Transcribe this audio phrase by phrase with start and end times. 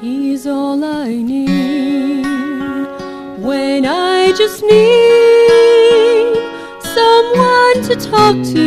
[0.00, 2.26] He's all I need
[3.42, 6.34] when I just need
[6.82, 8.63] someone to talk to.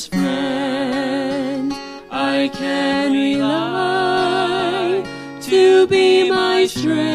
[0.00, 1.74] This friend
[2.10, 5.04] I can rely
[5.42, 7.09] to be my strength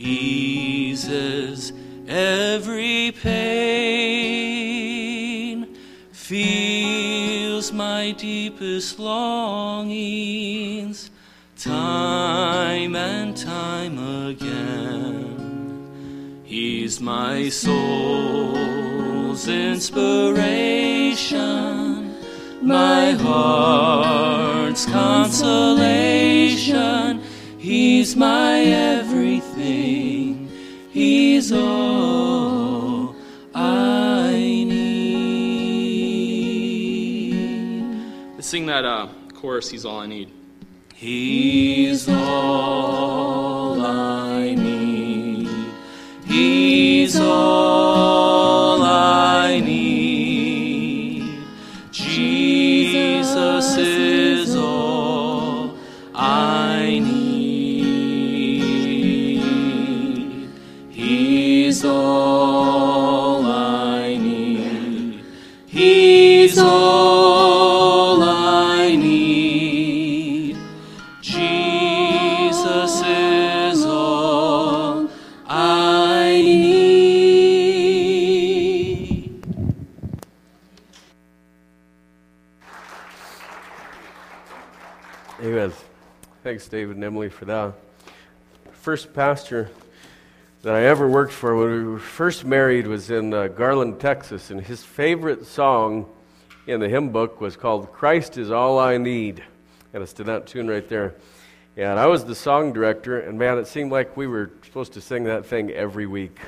[0.00, 1.72] eases
[2.08, 3.28] every pain,
[6.12, 11.10] feels my deepest longings,
[11.58, 15.26] time and time again.
[16.44, 22.16] He's my soul's inspiration,
[22.62, 27.22] my heart's consolation.
[27.58, 28.56] He's my
[39.60, 40.32] chorus, He's All I Need.
[40.94, 41.79] He's
[86.60, 87.72] Thanks, David and Emily, for that.
[88.72, 89.70] First pastor
[90.60, 94.50] that I ever worked for when we were first married was in uh, Garland, Texas,
[94.50, 96.04] and his favorite song
[96.66, 99.42] in the hymn book was called Christ is All I Need.
[99.94, 101.14] And it's to that tune right there.
[101.78, 105.00] And I was the song director, and man, it seemed like we were supposed to
[105.00, 106.38] sing that thing every week.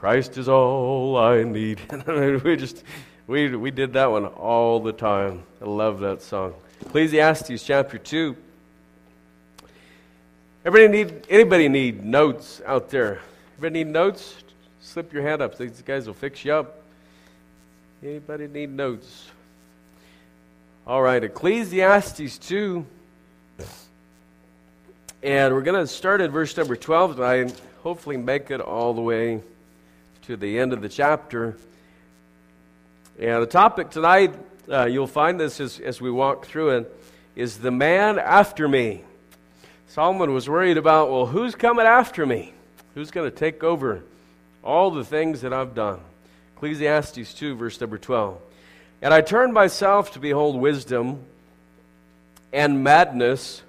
[0.00, 1.80] Christ is all I need.
[2.42, 2.82] We just,
[3.28, 5.44] we, we did that one all the time.
[5.62, 6.54] I love that song.
[6.80, 8.36] Ecclesiastes chapter 2.
[10.64, 13.20] Everybody need, anybody need notes out there?
[13.56, 14.36] Everybody need notes?
[14.88, 15.56] slip your hand up.
[15.58, 16.82] These guys will fix you up.
[18.02, 19.28] Anybody need notes?
[20.86, 22.86] All right, Ecclesiastes 2.
[25.22, 29.02] And we're going to start at verse number 12 tonight, hopefully make it all the
[29.02, 29.42] way
[30.22, 31.58] to the end of the chapter.
[33.20, 34.34] And the topic tonight,
[34.70, 36.96] uh, you'll find this as, as we walk through it,
[37.36, 39.04] is the man after me.
[39.88, 42.52] Solomon was worried about, well, who's coming after me?
[42.94, 44.02] Who's going to take over
[44.62, 46.00] all the things that I've done?
[46.56, 48.38] Ecclesiastes 2, verse number 12.
[49.00, 51.24] And I turned myself to behold wisdom
[52.52, 53.62] and madness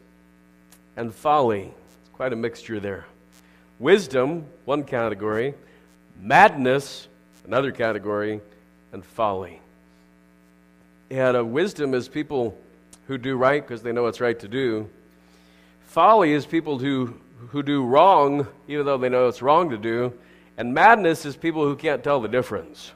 [0.98, 1.72] and folly.
[2.02, 3.06] It's quite a mixture there.
[3.80, 5.54] Wisdom, one category,
[6.20, 7.08] madness,
[7.46, 8.42] another category,
[8.92, 9.62] and folly.
[11.10, 12.58] And uh, wisdom is people
[13.08, 14.90] who do right because they know what's right to do.
[15.90, 17.16] Folly is people who,
[17.50, 20.14] who do wrong even though they know it's wrong to do.
[20.56, 22.92] And madness is people who can't tell the difference.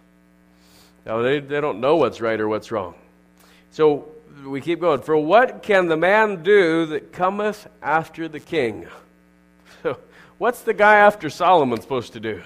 [1.03, 2.93] Now, they, they don't know what's right or what's wrong.
[3.71, 4.09] So
[4.45, 5.01] we keep going.
[5.01, 8.87] For what can the man do that cometh after the king?
[9.81, 9.97] So,
[10.37, 12.43] what's the guy after Solomon supposed to do?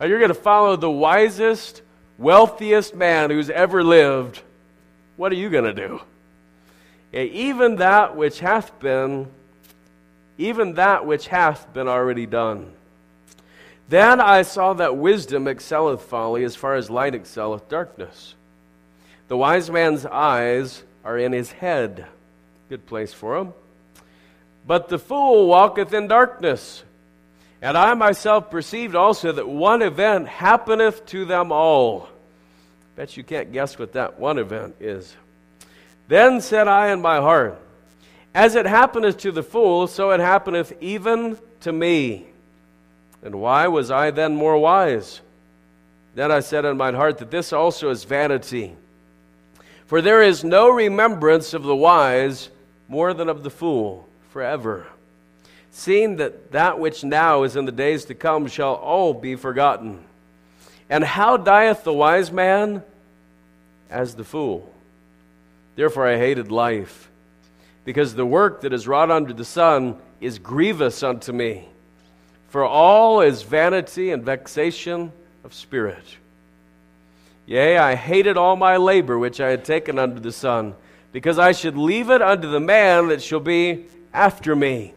[0.00, 1.82] Are you going to follow the wisest,
[2.18, 4.42] wealthiest man who's ever lived?
[5.16, 6.00] What are you going to do?
[7.12, 9.28] Even that which hath been,
[10.38, 12.72] even that which hath been already done.
[13.88, 18.34] Then I saw that wisdom excelleth folly as far as light excelleth darkness.
[19.28, 22.06] The wise man's eyes are in his head.
[22.68, 23.52] Good place for him.
[24.66, 26.82] But the fool walketh in darkness.
[27.60, 32.08] And I myself perceived also that one event happeneth to them all.
[32.94, 35.14] Bet you can't guess what that one event is.
[36.08, 37.58] Then said I in my heart,
[38.38, 42.28] As it happeneth to the fool, so it happeneth even to me.
[43.20, 45.20] And why was I then more wise?
[46.14, 48.76] Then I said in mine heart that this also is vanity.
[49.86, 52.48] For there is no remembrance of the wise
[52.86, 54.86] more than of the fool forever.
[55.72, 59.98] Seeing that that which now is in the days to come shall all be forgotten.
[60.88, 62.84] And how dieth the wise man?
[63.90, 64.72] As the fool.
[65.74, 67.08] Therefore I hated life,
[67.88, 71.66] because the work that is wrought under the sun is grievous unto me.
[72.48, 75.10] For all is vanity and vexation
[75.42, 76.04] of spirit.
[77.46, 80.74] Yea, I hated all my labor which I had taken under the sun,
[81.12, 84.92] because I should leave it unto the man that shall be after me.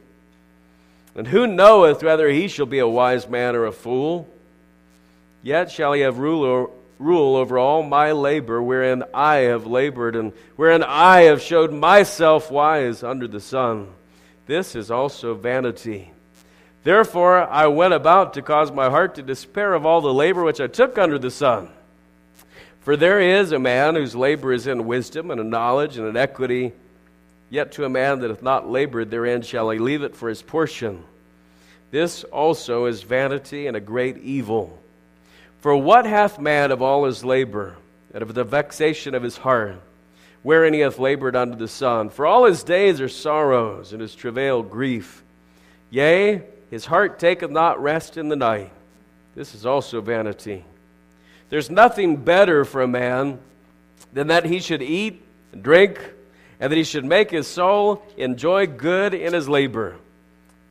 [1.15, 4.27] And who knoweth whether he shall be a wise man or a fool?
[5.41, 10.33] Yet shall he have rule, rule over all my labor wherein I have labored, and
[10.55, 13.87] wherein I have showed myself wise under the sun.
[14.45, 16.11] This is also vanity.
[16.83, 20.61] Therefore, I went about to cause my heart to despair of all the labor which
[20.61, 21.69] I took under the sun.
[22.81, 26.17] For there is a man whose labor is in wisdom and in knowledge and in
[26.17, 26.73] equity,
[27.49, 30.41] yet to a man that hath not labored therein shall he leave it for his
[30.41, 31.03] portion.
[31.91, 34.80] This also is vanity and a great evil.
[35.61, 37.77] For what hath man of all his labor,
[38.13, 39.79] and of the vexation of his heart,
[40.43, 42.09] wherein he hath labored under the sun?
[42.09, 45.23] For all his days are sorrows, and his travail grief.
[45.91, 46.41] Yea,
[46.71, 48.71] his heart taketh not rest in the night.
[49.35, 50.65] This is also vanity.
[51.49, 53.39] There's nothing better for a man
[54.13, 55.21] than that he should eat
[55.51, 55.99] and drink,
[56.59, 59.95] and that he should make his soul enjoy good in his labor.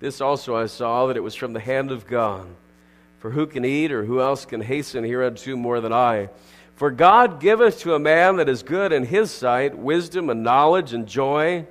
[0.00, 2.46] This also I saw that it was from the hand of God.
[3.20, 6.28] For who can eat, or who else can hasten hereunto more than I?
[6.76, 10.94] For God giveth to a man that is good in his sight wisdom and knowledge
[10.94, 11.66] and joy,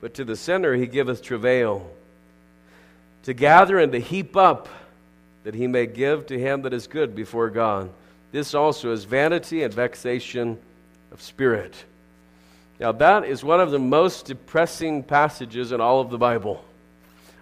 [0.00, 1.90] but to the sinner he giveth travail
[3.22, 4.68] to gather and to heap up,
[5.44, 7.90] that he may give to him that is good before God.
[8.32, 10.58] This also is vanity and vexation
[11.12, 11.74] of spirit.
[12.78, 16.64] Now, that is one of the most depressing passages in all of the Bible.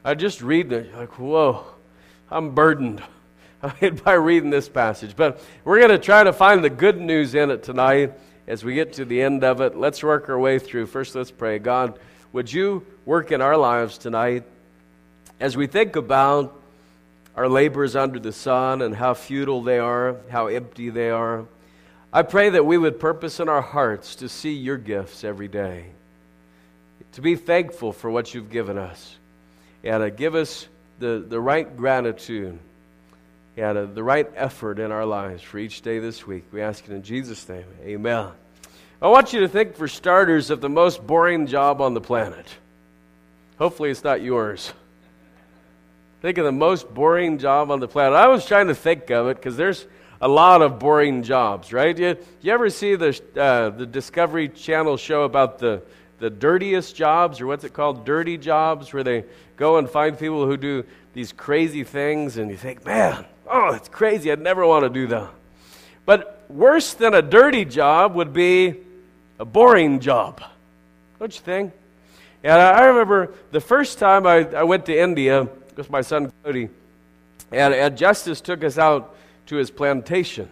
[0.05, 1.65] I just read it, like, whoa,
[2.31, 3.03] I'm burdened
[4.05, 5.17] by reading this passage.
[5.17, 8.13] But we're going to try to find the good news in it tonight
[8.47, 9.77] as we get to the end of it.
[9.77, 10.87] Let's work our way through.
[10.87, 11.59] First, let's pray.
[11.59, 11.99] God,
[12.33, 14.45] would you work in our lives tonight?
[15.41, 16.55] As we think about
[17.37, 21.47] our labors under the sun and how futile they are, how empty they are,
[22.13, 25.87] I pray that we would purpose in our hearts to see your gifts every day,
[27.13, 29.17] to be thankful for what you've given us,
[29.85, 30.67] and to give us
[30.99, 32.59] the, the right gratitude
[33.57, 36.45] and uh, the right effort in our lives for each day this week.
[36.53, 37.65] We ask it in Jesus' name.
[37.83, 38.29] Amen.
[39.01, 42.47] I want you to think, for starters, of the most boring job on the planet.
[43.59, 44.73] Hopefully, it's not yours.
[46.21, 48.15] Think of the most boring job on the planet.
[48.15, 49.87] I was trying to think of it because there's
[50.21, 51.97] a lot of boring jobs, right?
[51.97, 55.83] You, you ever see the, uh, the Discovery Channel show about the,
[56.19, 58.05] the dirtiest jobs, or what's it called?
[58.05, 59.25] Dirty jobs, where they
[59.57, 60.85] go and find people who do
[61.15, 64.31] these crazy things, and you think, man, oh, it's crazy.
[64.31, 65.31] I'd never want to do that.
[66.05, 68.77] But worse than a dirty job would be
[69.39, 70.43] a boring job.
[71.19, 71.73] Don't you think?
[72.43, 76.69] And I remember the first time I, I went to India with my son Cody,
[77.51, 79.15] and, and Justice took us out
[79.47, 80.49] to his plantation.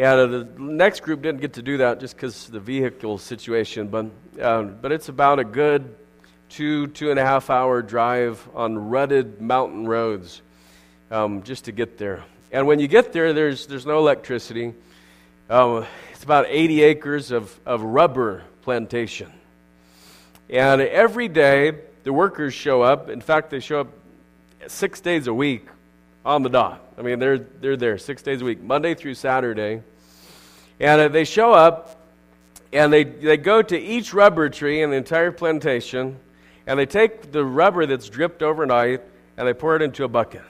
[0.00, 3.88] Uh, the next group didn't get to do that just because of the vehicle situation,
[3.88, 4.06] but,
[4.40, 5.94] uh, but it's about a good
[6.48, 10.40] two, two and a half hour drive on rutted mountain roads
[11.10, 12.24] um, just to get there.
[12.52, 14.72] And when you get there, there's, there's no electricity.
[15.50, 19.30] Um, it's about 80 acres of, of rubber plantation.
[20.48, 21.72] And every day,
[22.04, 23.10] the workers show up.
[23.10, 23.88] In fact, they show up
[24.68, 25.66] six days a week
[26.24, 26.80] on the dot.
[26.96, 29.82] I mean, they're, they're there six days a week, Monday through Saturday.
[30.78, 32.00] And uh, they show up
[32.72, 36.18] and they, they go to each rubber tree in the entire plantation
[36.66, 39.02] and they take the rubber that's dripped overnight
[39.36, 40.42] and they pour it into a bucket.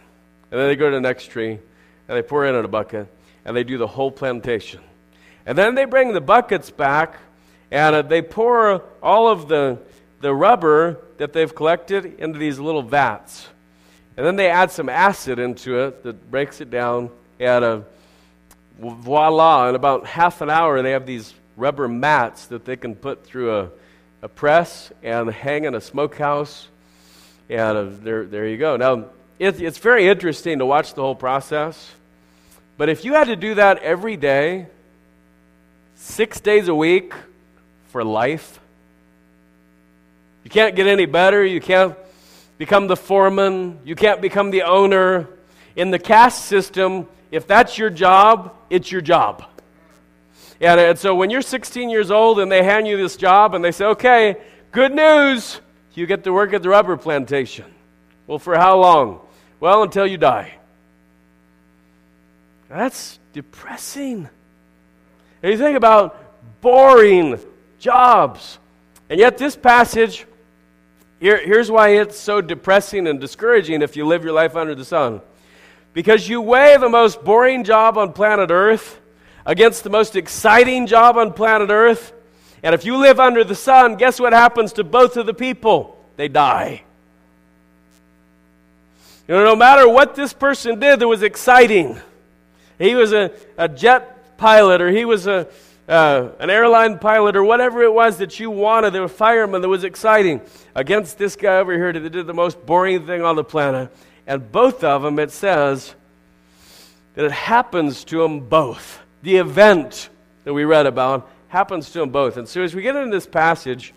[0.50, 3.08] And then they go to the next tree and they pour it in a bucket
[3.44, 4.80] and they do the whole plantation.
[5.46, 7.16] And then they bring the buckets back
[7.70, 9.78] and uh, they pour all of the,
[10.20, 13.48] the rubber that they've collected into these little vats.
[14.22, 17.10] And then they add some acid into it that breaks it down.
[17.40, 17.84] And
[18.78, 23.26] voila, in about half an hour, they have these rubber mats that they can put
[23.26, 23.70] through a,
[24.22, 26.68] a press and hang in a smokehouse.
[27.50, 28.76] And uh, there, there you go.
[28.76, 29.06] Now,
[29.40, 31.90] it, it's very interesting to watch the whole process.
[32.78, 34.68] But if you had to do that every day,
[35.96, 37.12] six days a week
[37.88, 38.60] for life,
[40.44, 41.44] you can't get any better.
[41.44, 41.96] You can't
[42.62, 43.76] become the foreman.
[43.84, 45.28] You can't become the owner.
[45.74, 49.44] In the caste system, if that's your job, it's your job.
[50.60, 53.64] And, and so when you're 16 years old and they hand you this job and
[53.64, 54.36] they say, okay,
[54.70, 55.60] good news,
[55.94, 57.64] you get to work at the rubber plantation.
[58.28, 59.18] Well, for how long?
[59.58, 60.54] Well, until you die.
[62.68, 64.28] That's depressing.
[65.42, 67.40] And you think about boring
[67.80, 68.60] jobs.
[69.10, 70.26] And yet, this passage,
[71.22, 74.84] here, here's why it's so depressing and discouraging if you live your life under the
[74.84, 75.20] sun.
[75.92, 79.00] Because you weigh the most boring job on planet Earth
[79.46, 82.12] against the most exciting job on planet Earth.
[82.64, 85.96] And if you live under the sun, guess what happens to both of the people?
[86.16, 86.82] They die.
[89.28, 92.00] You know, no matter what this person did it was exciting,
[92.80, 95.46] he was a, a jet pilot or he was a,
[95.88, 99.84] uh, an airline pilot or whatever it was that you wanted, a fireman that was
[99.84, 100.40] exciting,
[100.74, 103.94] against this guy over here that did the most boring thing on the planet.
[104.26, 105.94] And both of them, it says
[107.14, 109.00] that it happens to them both.
[109.22, 110.08] The event
[110.44, 112.36] that we read about happens to them both.
[112.36, 113.92] And so as we get into this passage,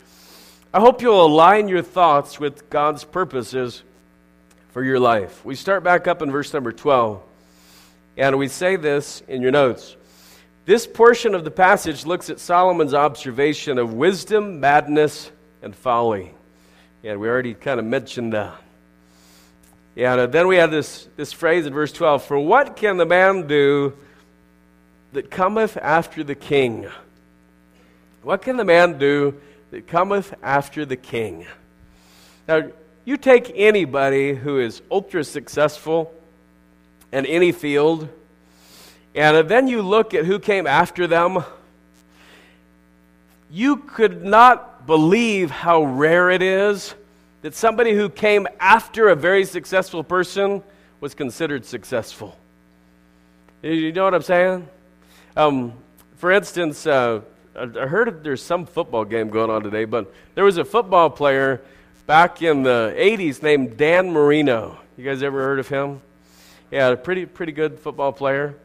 [0.73, 3.83] I hope you'll align your thoughts with God's purposes
[4.71, 5.45] for your life.
[5.45, 7.21] We start back up in verse number 12,
[8.17, 9.95] and we say this in your notes.
[10.65, 15.31] This portion of the passage looks at Solomon's observation of wisdom, madness,
[15.61, 16.31] and folly.
[17.03, 18.55] And we already kind of mentioned that.
[19.95, 23.05] Yeah, and then we have this, this phrase in verse 12 For what can the
[23.05, 23.93] man do
[25.13, 26.87] that cometh after the king?
[28.23, 31.45] What can the man do that cometh after the king?
[32.47, 32.71] Now,
[33.05, 36.11] you take anybody who is ultra successful
[37.13, 38.09] in any field,
[39.15, 41.43] and then you look at who came after them,
[43.49, 46.93] you could not believe how rare it is
[47.41, 50.61] that somebody who came after a very successful person
[50.99, 52.35] was considered successful.
[53.61, 54.67] You know what I'm saying?
[55.37, 55.73] Um,
[56.17, 57.21] for instance, uh,
[57.55, 61.61] I heard there's some football game going on today, but there was a football player
[62.05, 64.77] back in the 80s named Dan Marino.
[64.97, 66.01] You guys ever heard of him?
[66.71, 68.55] Yeah, a pretty, pretty good football player.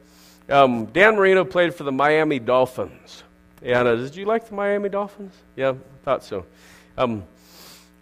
[0.50, 3.22] Um, Dan Marino played for the Miami Dolphins.
[3.62, 5.34] And uh, did you like the Miami Dolphins?
[5.54, 6.44] Yeah, I thought so.
[6.98, 7.24] Um,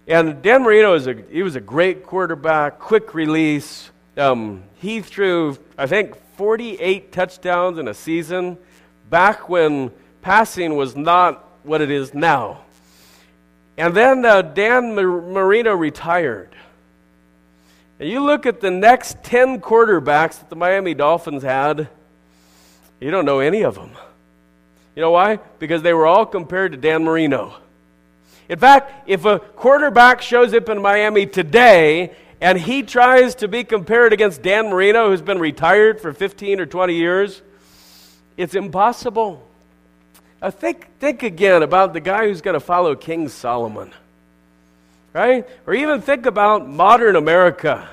[0.06, 3.90] and Dan Marino is a he was a great quarterback, quick release.
[4.16, 8.56] Um, he threw I think 48 touchdowns in a season,
[9.10, 9.90] back when
[10.22, 12.62] passing was not what it is now.
[13.76, 16.54] And then uh, Dan Marino retired.
[18.00, 21.88] And you look at the next 10 quarterbacks that the Miami Dolphins had,
[23.00, 23.90] you don't know any of them.
[24.94, 25.38] You know why?
[25.58, 27.54] Because they were all compared to Dan Marino.
[28.48, 33.62] In fact, if a quarterback shows up in Miami today and he tries to be
[33.62, 37.42] compared against Dan Marino, who's been retired for 15 or 20 years,
[38.36, 39.42] it's impossible.
[40.40, 43.92] Now think, think again about the guy who's going to follow King Solomon,
[45.12, 45.46] right?
[45.66, 47.88] Or even think about modern America.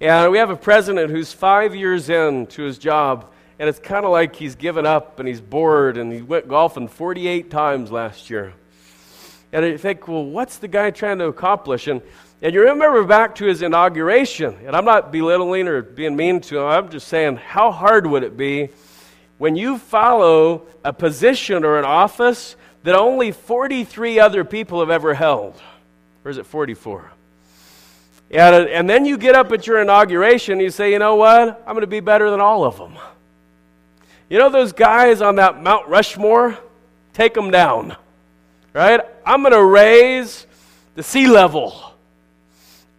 [0.00, 3.26] And we have a president who's five years into his job,
[3.58, 6.88] and it's kind of like he's given up and he's bored, and he went golfing
[6.88, 8.54] 48 times last year.
[9.52, 11.86] And you think, well, what's the guy trying to accomplish?
[11.86, 12.02] And,
[12.42, 16.58] and you remember back to his inauguration, and I'm not belittling or being mean to
[16.58, 18.68] him, I'm just saying, how hard would it be
[19.38, 25.14] when you follow a position or an office that only 43 other people have ever
[25.14, 25.60] held?
[26.24, 27.10] Or is it 44?
[28.30, 31.62] And, and then you get up at your inauguration and you say, you know what?
[31.66, 32.98] I'm going to be better than all of them.
[34.28, 36.58] You know those guys on that Mount Rushmore?
[37.12, 37.96] Take them down.
[38.74, 39.00] Right?
[39.24, 40.46] I'm going to raise
[40.94, 41.94] the sea level.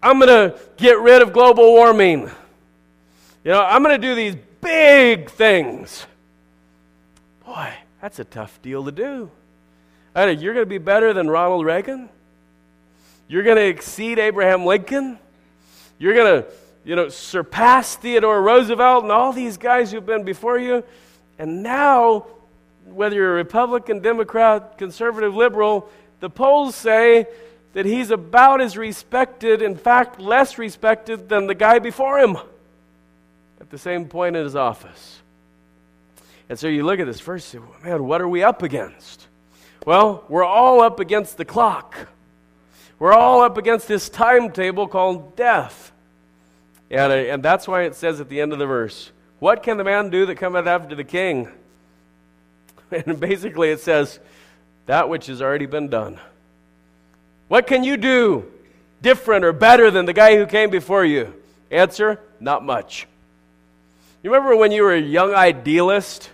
[0.01, 2.29] I'm going to get rid of global warming.
[3.43, 6.05] You know, I'm going to do these big things.
[7.45, 9.29] Boy, that's a tough deal to do.
[10.15, 12.09] You're going to be better than Ronald Reagan?
[13.27, 15.19] You're going to exceed Abraham Lincoln.
[15.97, 16.49] You're going to,
[16.83, 20.83] you know, surpass Theodore Roosevelt and all these guys who've been before you.
[21.39, 22.27] And now,
[22.85, 27.25] whether you're a Republican, Democrat, conservative, liberal, the polls say
[27.73, 32.37] that he's about as respected, in fact, less respected than the guy before him
[33.61, 35.21] at the same point in his office.
[36.49, 39.27] And so you look at this first, man, what are we up against?
[39.85, 42.07] Well, we're all up against the clock.
[42.97, 45.93] We're all up against this timetable called death.
[46.91, 49.77] And, uh, and that's why it says at the end of the verse, What can
[49.77, 51.47] the man do that cometh after the king?
[52.91, 54.19] And basically it says,
[54.87, 56.19] That which has already been done.
[57.47, 58.51] What can you do
[59.01, 61.33] different or better than the guy who came before you?
[61.69, 63.07] Answer, not much.
[64.23, 66.31] You remember when you were a young idealist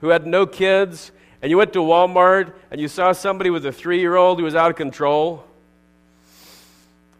[0.00, 1.10] who had no kids,
[1.42, 4.44] and you went to Walmart and you saw somebody with a three year old who
[4.44, 5.44] was out of control?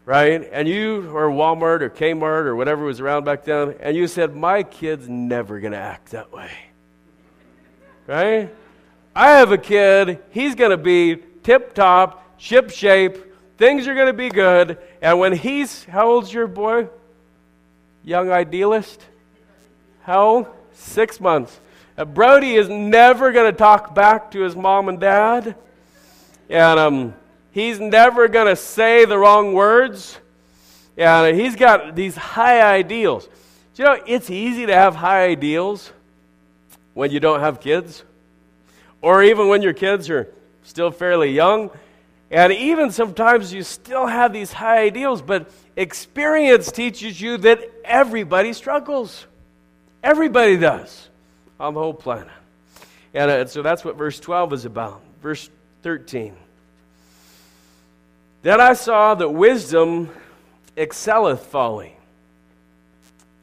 [0.09, 0.49] Right?
[0.51, 4.35] And you, or Walmart or Kmart or whatever was around back then, and you said,
[4.35, 6.49] My kid's never going to act that way.
[8.07, 8.51] Right?
[9.15, 13.17] I have a kid, he's going to be tip top, ship shape,
[13.59, 14.79] things are going to be good.
[14.99, 16.89] And when he's, how old's your boy?
[18.03, 18.99] Young idealist?
[20.01, 20.47] How old?
[20.73, 21.59] Six months.
[21.95, 25.55] Uh, Brody is never going to talk back to his mom and dad.
[26.49, 27.13] And, um,
[27.51, 30.17] He's never going to say the wrong words.
[30.95, 33.27] Yeah, he's got these high ideals.
[33.75, 35.91] Do you know, it's easy to have high ideals
[36.93, 38.03] when you don't have kids,
[39.01, 40.27] or even when your kids are
[40.63, 41.71] still fairly young.
[42.31, 48.53] And even sometimes you still have these high ideals, but experience teaches you that everybody
[48.53, 49.25] struggles.
[50.03, 51.09] Everybody does
[51.59, 52.27] on the whole planet.
[53.13, 55.01] And uh, so that's what verse 12 is about.
[55.21, 55.49] Verse
[55.81, 56.35] 13.
[58.41, 60.09] Then I saw that wisdom
[60.77, 61.95] excelleth folly,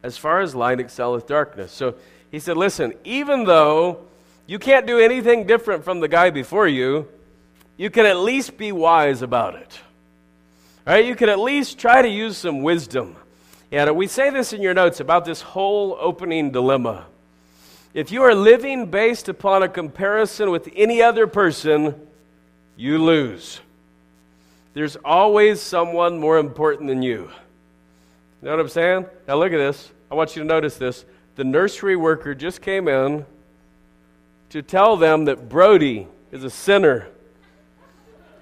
[0.03, 1.71] as far as light excelleth darkness.
[1.73, 1.95] So
[2.31, 4.01] he said, Listen, even though
[4.47, 7.09] you can't do anything different from the guy before you,
[7.77, 9.81] you can at least be wise about it.
[10.87, 11.05] All right?
[11.05, 13.17] You can at least try to use some wisdom.
[13.73, 17.05] And we say this in your notes about this whole opening dilemma.
[17.93, 21.95] If you are living based upon a comparison with any other person,
[22.77, 23.61] you lose.
[24.77, 27.21] There's always someone more important than you.
[27.23, 27.29] You
[28.43, 29.07] know what I'm saying?
[29.27, 29.91] Now look at this.
[30.11, 31.07] I want you to notice this.
[31.37, 33.25] The nursery worker just came in
[34.51, 37.09] to tell them that Brody is a sinner.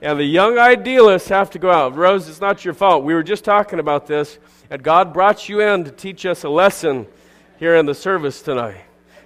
[0.03, 1.95] And the young idealists have to go out.
[1.95, 3.05] Rose, it's not your fault.
[3.05, 6.49] We were just talking about this, and God brought you in to teach us a
[6.49, 7.07] lesson
[7.61, 8.81] here in the service tonight.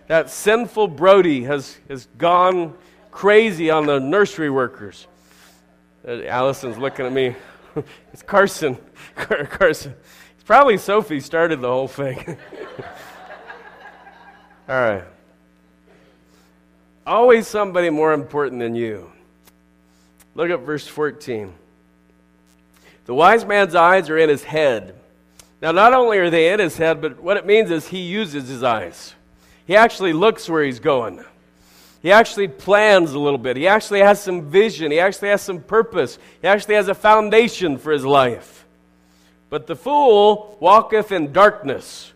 [0.08, 2.74] That sinful Brody has, has gone
[3.10, 5.06] crazy on the nursery workers.
[6.06, 7.34] Uh, Allison's looking at me.
[8.12, 8.76] it's Carson.
[9.16, 9.94] Carson.
[10.34, 12.18] It's probably Sophie started the whole thing.
[14.68, 15.04] All right.
[17.06, 19.10] Always somebody more important than you.
[20.34, 21.54] Look at verse 14.
[23.06, 24.94] The wise man's eyes are in his head.
[25.62, 28.48] Now, not only are they in his head, but what it means is he uses
[28.48, 29.14] his eyes.
[29.66, 31.24] He actually looks where he's going.
[32.00, 33.56] He actually plans a little bit.
[33.56, 34.90] He actually has some vision.
[34.92, 36.18] He actually has some purpose.
[36.40, 38.66] He actually has a foundation for his life.
[39.50, 42.12] But the fool walketh in darkness.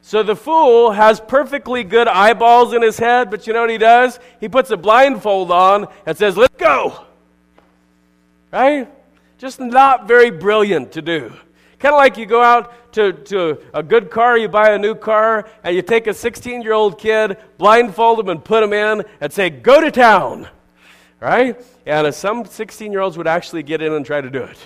[0.00, 3.78] So the fool has perfectly good eyeballs in his head, but you know what he
[3.78, 4.20] does?
[4.40, 7.04] He puts a blindfold on and says, Let's go.
[8.52, 8.88] Right?
[9.38, 11.32] Just not very brilliant to do.
[11.78, 14.94] Kind of like you go out to, to a good car, you buy a new
[14.94, 19.04] car, and you take a 16 year old kid, blindfold him, and put him in,
[19.20, 20.48] and say, Go to town.
[21.20, 21.60] Right?
[21.84, 24.58] And uh, some 16 year olds would actually get in and try to do it.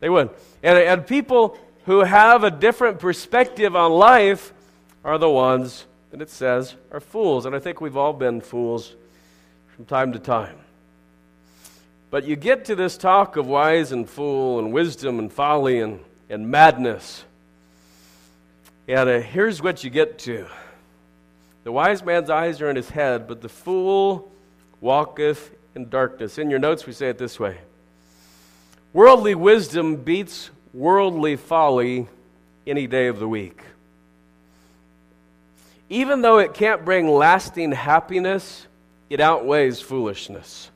[0.00, 0.30] They would.
[0.62, 4.52] And, and people who have a different perspective on life
[5.04, 7.46] are the ones that it says are fools.
[7.46, 8.94] And I think we've all been fools
[9.74, 10.56] from time to time.
[12.12, 15.98] But you get to this talk of wise and fool and wisdom and folly and,
[16.28, 17.24] and madness.
[18.86, 20.46] And uh, here's what you get to
[21.64, 24.30] the wise man's eyes are in his head, but the fool
[24.82, 26.36] walketh in darkness.
[26.36, 27.56] In your notes, we say it this way
[28.92, 32.08] Worldly wisdom beats worldly folly
[32.66, 33.62] any day of the week.
[35.88, 38.66] Even though it can't bring lasting happiness,
[39.08, 40.68] it outweighs foolishness.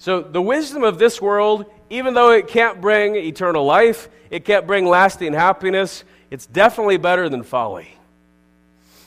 [0.00, 4.66] So, the wisdom of this world, even though it can't bring eternal life, it can't
[4.66, 7.94] bring lasting happiness, it's definitely better than folly.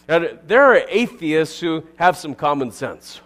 [0.08, 3.20] And there are atheists who have some common sense,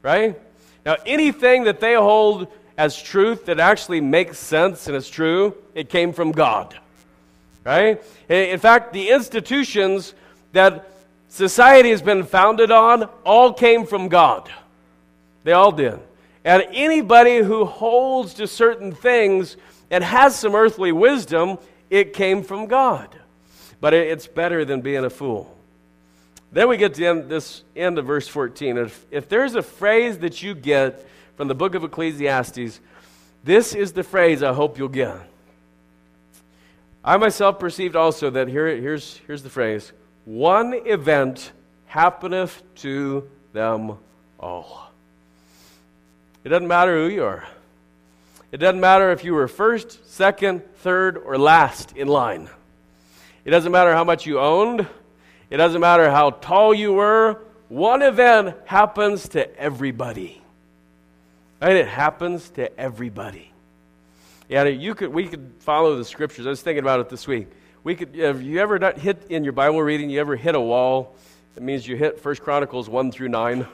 [0.00, 0.40] right?
[0.86, 2.46] Now, anything that they hold
[2.78, 6.78] as truth that actually makes sense and is true, it came from God,
[7.64, 8.00] right?
[8.28, 10.14] In fact, the institutions
[10.52, 10.88] that
[11.28, 14.48] society has been founded on all came from God.
[15.42, 15.98] They all did.
[16.44, 19.56] And anybody who holds to certain things
[19.90, 21.58] and has some earthly wisdom,
[21.90, 23.08] it came from God.
[23.80, 25.56] But it's better than being a fool.
[26.52, 28.76] Then we get to end, this end of verse 14.
[28.76, 32.80] If, if there's a phrase that you get from the book of Ecclesiastes,
[33.42, 35.16] this is the phrase I hope you'll get.
[37.04, 39.92] I myself perceived also that here, here's, here's the phrase
[40.24, 41.50] one event
[41.86, 43.98] happeneth to them
[44.38, 44.91] all.
[46.44, 47.46] It doesn't matter who you are.
[48.50, 52.50] It doesn't matter if you were first, second, third, or last in line.
[53.44, 54.86] It doesn't matter how much you owned.
[55.50, 57.40] It doesn't matter how tall you were.
[57.68, 60.42] One event happens to everybody.
[61.60, 61.76] Right?
[61.76, 63.50] It happens to everybody.
[64.48, 66.46] Yeah, you could, we could follow the scriptures.
[66.46, 67.48] I was thinking about it this week.
[67.84, 71.16] We could, have you ever hit in your Bible reading, you ever hit a wall?
[71.56, 73.66] It means you hit First Chronicles 1 through 9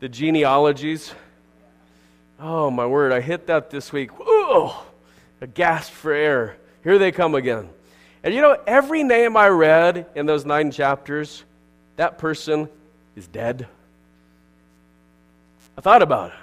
[0.00, 1.14] the genealogies.
[2.38, 4.10] Oh, my word, I hit that this week.
[4.20, 4.70] Ooh,
[5.40, 6.56] a gasp for air.
[6.84, 7.68] Here they come again.
[8.22, 11.44] And you know, every name I read in those nine chapters,
[11.96, 12.68] that person
[13.14, 13.66] is dead.
[15.78, 16.36] I thought about it.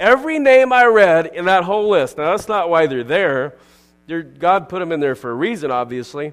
[0.00, 3.54] Every name I read in that whole list, now that's not why they're there.
[4.06, 6.32] They're, God put them in there for a reason, obviously.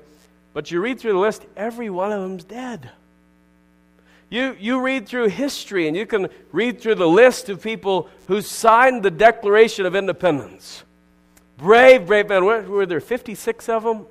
[0.53, 2.91] But you read through the list, every one of them's dead.
[4.29, 8.41] You, you read through history and you can read through the list of people who
[8.41, 10.83] signed the Declaration of Independence.
[11.57, 12.43] Brave, brave men.
[12.43, 14.05] Were, were there 56 of them?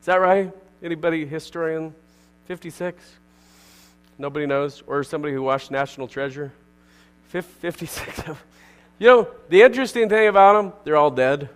[0.00, 0.52] Is that right?
[0.82, 1.94] Anybody historian?
[2.46, 3.00] 56?
[4.18, 4.82] Nobody knows?
[4.86, 6.52] Or somebody who watched National Treasure?
[7.28, 8.36] 56 of them.
[8.98, 11.48] You know, the interesting thing about them, they're all dead.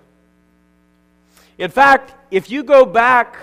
[1.58, 3.36] In fact, if you go back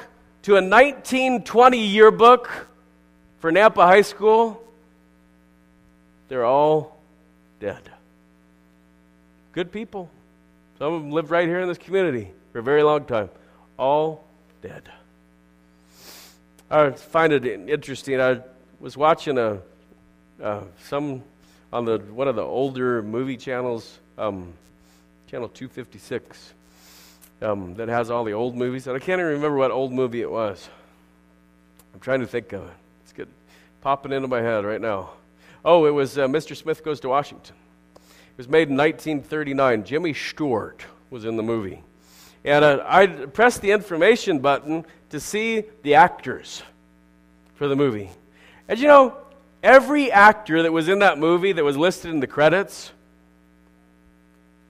[0.43, 2.67] to a 1920 yearbook,
[3.44, 4.64] for Napa High School,
[6.30, 6.98] they're all
[7.60, 7.82] dead.
[9.52, 10.10] Good people.
[10.80, 13.30] Some of them lived right here in this community for a very long time.
[13.78, 14.24] All
[14.62, 14.84] dead.
[16.72, 18.22] I find it interesting.
[18.22, 18.40] I
[18.80, 19.60] was watching a
[20.42, 21.22] uh, some
[21.74, 24.54] on the one of the older movie channels, um,
[25.28, 26.54] channel 256,
[27.42, 30.22] um, that has all the old movies, and I can't even remember what old movie
[30.22, 30.70] it was.
[31.94, 32.83] I'm trying to think of it
[33.84, 35.10] popping into my head right now.
[35.65, 36.56] Oh, it was uh, Mr.
[36.56, 37.54] Smith Goes to Washington.
[37.96, 39.84] It was made in 1939.
[39.84, 41.84] Jimmy Stewart was in the movie.
[42.46, 46.63] And uh, I pressed the information button to see the actors
[47.56, 48.10] for the movie.
[48.69, 49.17] And you know,
[49.62, 52.93] every actor that was in that movie that was listed in the credits,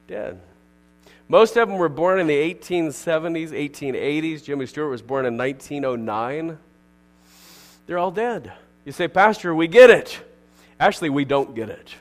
[0.08, 0.42] dead.
[1.30, 4.44] Most of them were born in the 1870s, 1880s.
[4.44, 6.58] Jimmy Stewart was born in 1909.
[7.86, 8.54] They're all dead.
[8.86, 10.20] You say, Pastor, we get it.
[10.80, 11.96] Actually, we don't get it.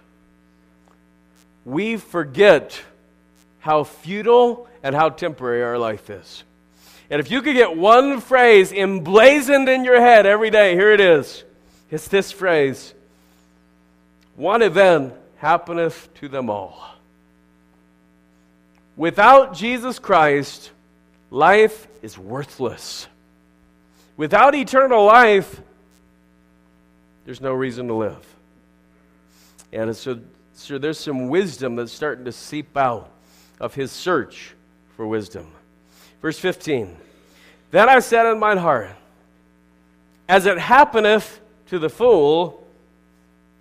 [1.64, 2.81] We forget
[3.61, 6.42] how futile and how temporary our life is.
[7.09, 11.01] And if you could get one phrase emblazoned in your head every day, here it
[11.01, 11.45] is.
[11.90, 12.95] It's this phrase
[14.35, 16.83] One event happeneth to them all.
[18.97, 20.71] Without Jesus Christ,
[21.31, 23.07] life is worthless.
[24.16, 25.61] Without eternal life,
[27.25, 28.27] there's no reason to live.
[29.73, 30.21] And so,
[30.55, 33.11] so there's some wisdom that's starting to seep out
[33.61, 34.55] of his search
[34.97, 35.47] for wisdom.
[36.21, 36.97] Verse 15.
[37.71, 38.91] Then I said in mine heart,
[40.29, 42.67] As it happeneth to the fool,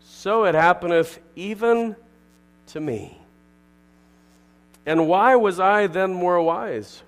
[0.04, 1.96] so it happeneth even
[2.68, 3.18] to me.
[4.86, 7.02] And why was I then more wise?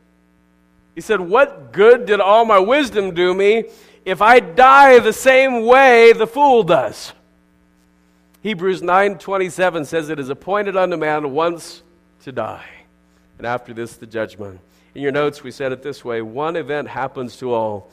[0.95, 3.65] He said, What good did all my wisdom do me
[4.05, 7.13] if I die the same way the fool does?
[8.41, 11.81] Hebrews 9:27 says it is appointed unto man once
[12.23, 12.65] to die,
[13.37, 14.59] and after this the judgment.
[14.95, 17.89] In your notes we said it this way, one event happens to all.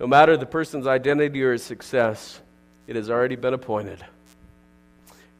[0.00, 2.40] No matter the person's identity or his success,
[2.86, 4.04] it has already been appointed.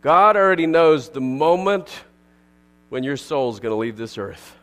[0.01, 2.05] God already knows the moment
[2.89, 4.57] when your soul is going to leave this earth.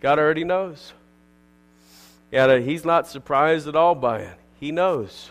[0.00, 0.92] God already knows.
[2.34, 4.36] And He's not surprised at all by it.
[4.58, 5.30] He knows.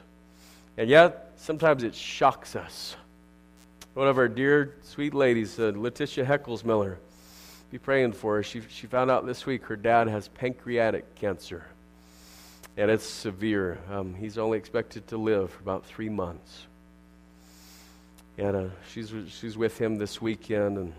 [0.77, 2.95] And yet, sometimes it shocks us.
[3.93, 6.97] One of our dear, sweet ladies, uh, Letitia Heckles-Miller,
[7.69, 8.43] be praying for her.
[8.43, 11.65] She, she found out this week her dad has pancreatic cancer,
[12.77, 13.79] and it's severe.
[13.91, 16.67] Um, he's only expected to live for about three months.
[18.37, 20.93] And uh, she's, she's with him this weekend, and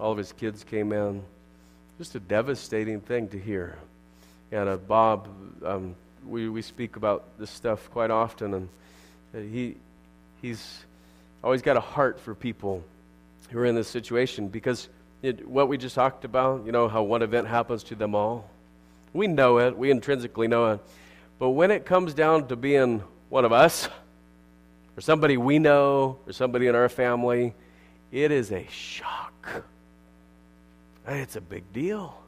[0.00, 1.22] all of his kids came in.
[1.98, 3.76] Just a devastating thing to hear.
[4.52, 5.28] And uh, Bob,
[5.64, 5.94] um,
[6.26, 8.68] we, we speak about this stuff quite often, and
[9.34, 9.76] uh, he,
[10.42, 10.80] he's
[11.42, 12.82] always got a heart for people
[13.50, 14.88] who are in this situation because
[15.22, 18.48] it, what we just talked about, you know, how one event happens to them all.
[19.12, 20.80] We know it, we intrinsically know it.
[21.38, 23.88] But when it comes down to being one of us,
[24.96, 27.54] or somebody we know, or somebody in our family,
[28.12, 29.64] it is a shock.
[31.06, 32.19] It's a big deal,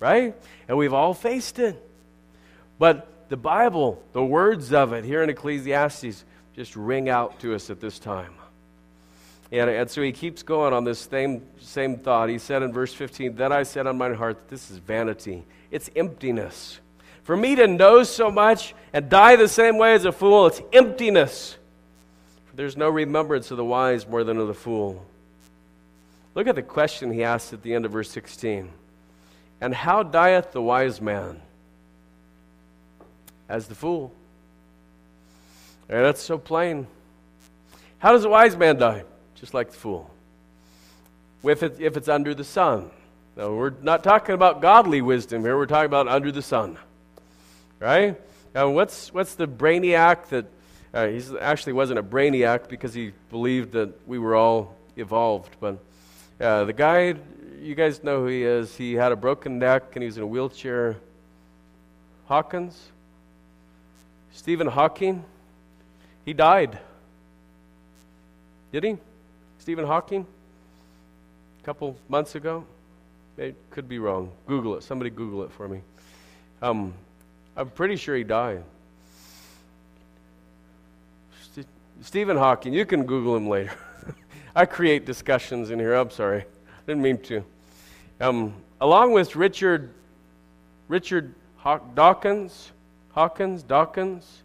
[0.00, 0.34] right?
[0.68, 1.82] And we've all faced it.
[2.78, 7.70] But the Bible, the words of it here in Ecclesiastes, just ring out to us
[7.70, 8.34] at this time.
[9.52, 12.28] And, and so he keeps going on this same, same thought.
[12.28, 15.90] He said in verse 15, Then I said on my heart, This is vanity, it's
[15.94, 16.80] emptiness.
[17.22, 20.62] For me to know so much and die the same way as a fool, it's
[20.72, 21.56] emptiness.
[22.46, 25.04] For there's no remembrance of the wise more than of the fool.
[26.36, 28.70] Look at the question he asks at the end of verse 16.
[29.60, 31.40] And how dieth the wise man?
[33.48, 34.12] As the fool.
[35.88, 36.86] And that's so plain.
[37.98, 39.04] How does a wise man die?
[39.36, 40.10] Just like the fool.
[41.44, 42.90] If, it, if it's under the sun.
[43.36, 46.78] Now, we're not talking about godly wisdom here, we're talking about under the sun.
[47.78, 48.20] Right?
[48.54, 50.46] Now, what's, what's the brainiac that.
[50.94, 55.78] Uh, he actually wasn't a brainiac because he believed that we were all evolved, but
[56.40, 57.14] uh, the guy,
[57.66, 58.76] you guys know who he is.
[58.76, 60.96] He had a broken neck and he was in a wheelchair.
[62.26, 62.90] Hawkins?
[64.32, 65.24] Stephen Hawking?
[66.24, 66.78] He died.
[68.72, 68.96] Did he?
[69.58, 70.26] Stephen Hawking?
[71.60, 72.64] A couple months ago?
[73.36, 74.30] It could be wrong.
[74.46, 74.84] Google it.
[74.84, 75.80] Somebody Google it for me.
[76.62, 76.94] Um,
[77.56, 78.62] I'm pretty sure he died.
[81.52, 81.66] St-
[82.02, 83.72] Stephen Hawking, you can Google him later.
[84.54, 85.94] I create discussions in here.
[85.94, 86.44] I'm sorry.
[86.86, 87.44] Didn't mean to.
[88.18, 89.90] Um, along with Richard,
[90.88, 92.72] Richard Haw- Dawkins,
[93.12, 94.42] Hawkins, Dawkins,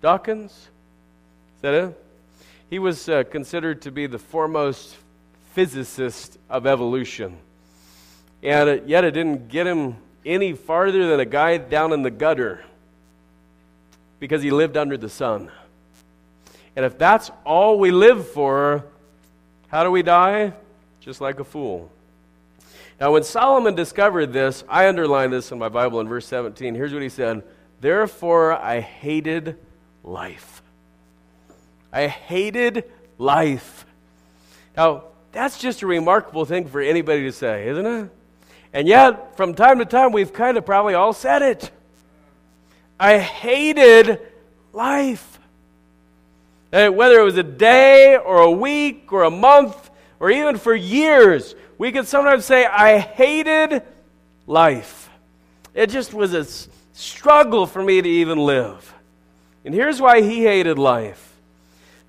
[0.00, 0.52] Dawkins.
[0.52, 2.04] Is that it?
[2.68, 4.96] He was uh, considered to be the foremost
[5.52, 7.36] physicist of evolution.
[8.42, 12.10] And it, yet it didn't get him any farther than a guy down in the
[12.10, 12.64] gutter
[14.20, 15.50] because he lived under the sun.
[16.76, 18.84] And if that's all we live for,
[19.68, 20.52] how do we die?
[21.00, 21.90] Just like a fool.
[23.00, 26.74] Now, when Solomon discovered this, I underlined this in my Bible in verse 17.
[26.74, 27.42] Here's what he said
[27.80, 29.56] Therefore I hated
[30.04, 30.62] life.
[31.92, 32.84] I hated
[33.16, 33.86] life.
[34.76, 38.10] Now, that's just a remarkable thing for anybody to say, isn't it?
[38.72, 41.70] And yet, from time to time, we've kind of probably all said it.
[42.98, 44.20] I hated
[44.72, 45.38] life.
[46.72, 50.74] Uh, whether it was a day or a week or a month or even for
[50.74, 53.82] years, we could sometimes say, I hated
[54.46, 55.08] life.
[55.72, 56.44] It just was a
[56.92, 58.92] struggle for me to even live.
[59.64, 61.34] And here's why he hated life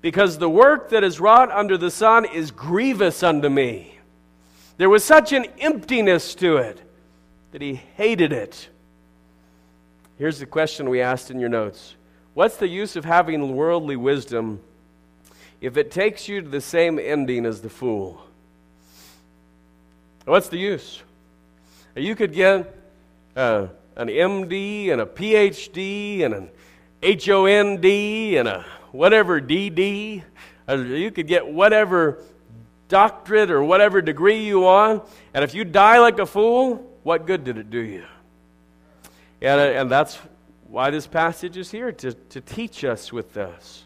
[0.02, 3.98] because the work that is wrought under the sun is grievous unto me.
[4.76, 6.78] There was such an emptiness to it
[7.52, 8.68] that he hated it.
[10.18, 11.94] Here's the question we asked in your notes
[12.34, 14.60] What's the use of having worldly wisdom
[15.62, 18.26] if it takes you to the same ending as the fool?
[20.24, 21.02] What's the use?
[21.96, 22.72] You could get
[23.34, 26.50] uh, an MD and a PhD and an
[27.02, 30.22] HOND and a whatever DD.
[30.68, 32.22] Uh, you could get whatever
[32.88, 35.02] doctorate or whatever degree you want,
[35.34, 38.04] and if you die like a fool, what good did it do you?
[39.40, 40.20] And, uh, and that's
[40.68, 43.84] why this passage is here, to, to teach us with this.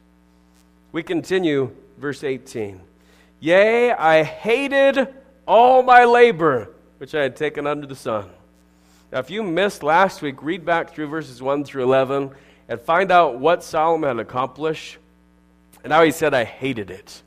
[0.93, 2.81] We continue, verse 18.
[3.41, 5.09] Yea, I hated
[5.47, 8.31] all my labor which I had taken under the sun.
[9.13, 12.31] Now, if you missed last week, read back through verses 1 through 11
[12.69, 14.99] and find out what Solomon had accomplished.
[15.85, 17.23] And how he said, I hated it.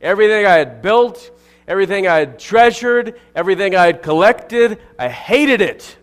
[0.00, 1.30] Everything I had built,
[1.68, 5.96] everything I had treasured, everything I had collected, I hated it.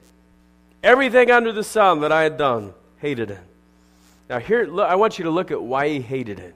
[0.83, 3.39] Everything under the sun that I had done, hated it.
[4.29, 6.53] Now, here, look, I want you to look at why he hated it.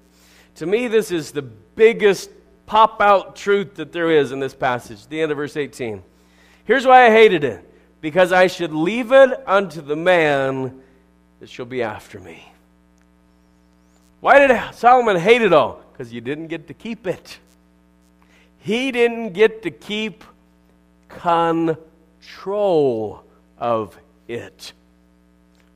[0.56, 2.30] To me, this is the biggest
[2.66, 6.04] pop out truth that there is in this passage, the end of verse 18.
[6.66, 7.70] Here's why I hated it
[8.02, 10.82] because I should leave it unto the man
[11.40, 12.52] that shall be after me.
[14.20, 15.82] Why did Solomon hate it all?
[15.92, 17.40] Because you didn't get to keep it.
[18.60, 20.24] He didn't get to keep
[21.10, 21.78] control
[23.58, 24.72] of it.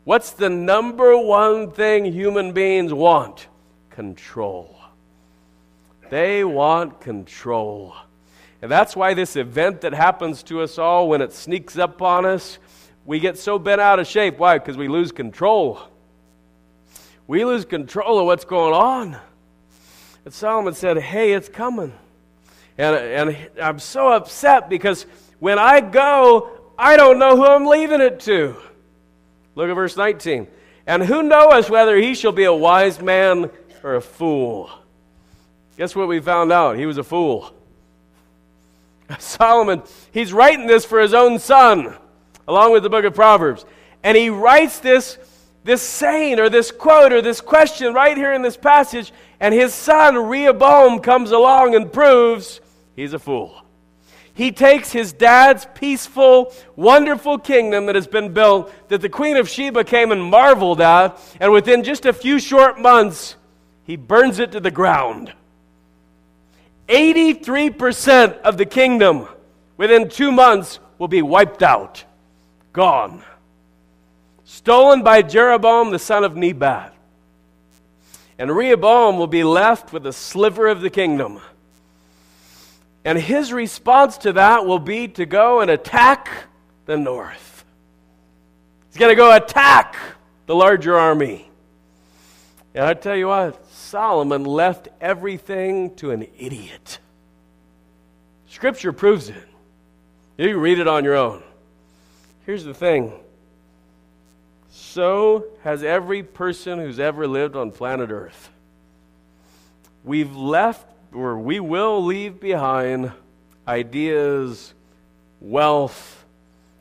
[0.06, 3.47] What's the number one thing human beings want?
[3.89, 4.76] Control.
[6.10, 7.96] They want control.
[8.62, 12.26] And that's why this event that happens to us all, when it sneaks up on
[12.26, 12.58] us,
[13.06, 14.38] we get so bent out of shape.
[14.38, 14.58] Why?
[14.58, 15.80] Because we lose control.
[17.28, 19.17] We lose control of what's going on.
[20.26, 21.93] And Solomon said, Hey, it's coming.
[22.78, 25.06] And, and I'm so upset because
[25.39, 28.56] when I go, I don't know who I'm leaving it to.
[29.56, 30.48] Look at verse 19.
[30.86, 33.50] And who knoweth whether he shall be a wise man
[33.84, 34.70] or a fool?
[35.77, 36.77] Guess what we found out?
[36.77, 37.53] He was a fool.
[39.19, 41.95] Solomon, he's writing this for his own son,
[42.47, 43.63] along with the book of Proverbs.
[44.03, 45.19] And he writes this,
[45.63, 49.73] this saying or this quote or this question right here in this passage, and his
[49.73, 52.59] son Rehoboam comes along and proves
[52.95, 53.63] he's a fool.
[54.33, 59.49] He takes his dad's peaceful, wonderful kingdom that has been built, that the Queen of
[59.49, 63.35] Sheba came and marveled at, and within just a few short months,
[63.83, 65.33] he burns it to the ground.
[66.88, 69.28] 83% of the kingdom
[69.76, 72.04] within two months will be wiped out,
[72.73, 73.23] gone,
[74.45, 76.93] stolen by Jeroboam the son of Nebat.
[78.39, 81.39] And Rehoboam will be left with a sliver of the kingdom.
[83.04, 86.30] And his response to that will be to go and attack
[86.86, 87.65] the north.
[88.89, 89.95] He's going to go attack
[90.45, 91.50] the larger army.
[92.76, 97.00] And I tell you what, Solomon left everything to an idiot.
[98.50, 99.47] Scripture proves it.
[100.38, 101.41] You can read it on your own.
[102.45, 103.13] Here's the thing
[104.69, 108.50] so has every person who's ever lived on planet Earth.
[110.04, 113.13] We've left, or we will leave behind,
[113.65, 114.73] ideas,
[115.39, 116.26] wealth,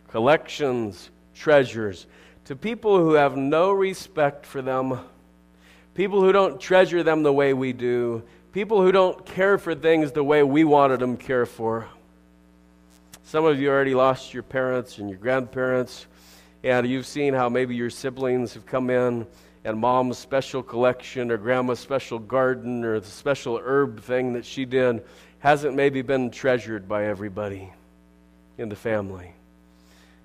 [0.08, 2.06] collections, treasures
[2.46, 4.98] to people who have no respect for them
[5.96, 10.12] people who don't treasure them the way we do, people who don't care for things
[10.12, 11.88] the way we wanted them cared for.
[13.24, 16.06] Some of you already lost your parents and your grandparents,
[16.62, 19.26] and you've seen how maybe your siblings have come in
[19.64, 24.66] and mom's special collection or grandma's special garden or the special herb thing that she
[24.66, 25.02] did
[25.38, 27.72] hasn't maybe been treasured by everybody
[28.58, 29.32] in the family.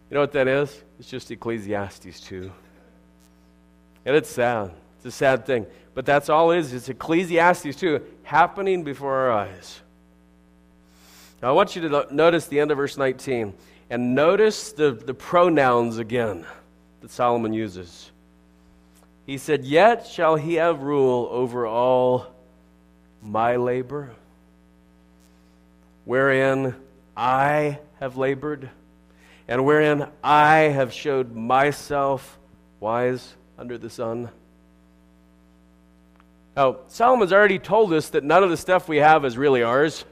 [0.10, 0.84] You know what that is?
[1.00, 2.52] It's just Ecclesiastes 2.
[4.06, 4.72] And it's sad.
[5.02, 5.66] It's a sad thing.
[5.96, 6.74] But that's all it is.
[6.74, 9.82] It's Ecclesiastes 2 happening before our eyes.
[11.42, 13.56] Now, I want you to notice the end of verse 19
[13.90, 16.46] and notice the, the pronouns again
[17.02, 18.12] that Solomon uses.
[19.26, 22.28] He said, Yet shall he have rule over all
[23.24, 24.12] my labor,
[26.06, 26.76] wherein
[27.18, 28.70] I have labored,
[29.48, 32.38] and wherein I have showed myself
[32.80, 34.30] wise under the sun.
[36.56, 40.04] Now, Solomon's already told us that none of the stuff we have is really ours.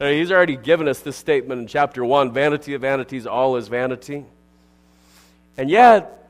[0.00, 3.68] Uh, he's already given us this statement in chapter 1 vanity of vanities, all is
[3.68, 4.24] vanity.
[5.56, 6.28] And yet,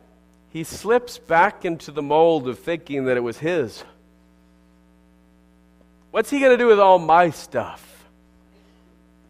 [0.50, 3.84] he slips back into the mold of thinking that it was his.
[6.10, 8.04] What's he going to do with all my stuff?